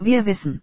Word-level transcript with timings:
Wir 0.00 0.26
wissen, 0.26 0.62